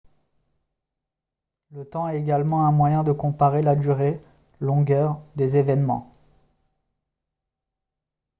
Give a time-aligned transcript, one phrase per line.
[1.69, 4.19] le temps est également un moyen de comparer la durée
[4.59, 6.11] longueur des événements